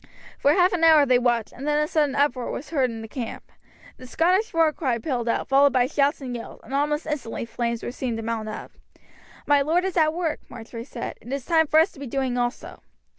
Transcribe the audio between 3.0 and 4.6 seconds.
the camp. The Scottish